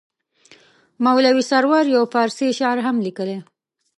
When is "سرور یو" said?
1.49-2.03